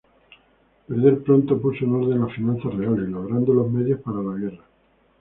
[0.87, 4.65] Peder pronto puso en orden las finanzas reales, logrando los medios para la guerra.